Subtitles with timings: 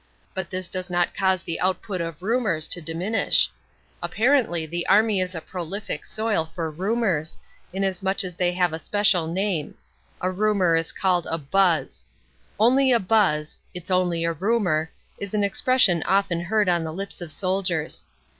[0.33, 3.47] But this does not cause the output of rumours to diminish.
[4.01, 7.37] Apparently the army is a prolific soil for rumours,
[7.71, 9.75] inasmuch as they have a special name:
[10.19, 12.07] a rumour is called a buzz.
[12.59, 17.21] "Only a buzz" ("it's only a rumour") is an expression often heard on the lips
[17.21, 18.03] of soldiers.